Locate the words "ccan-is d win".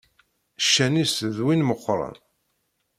0.65-1.65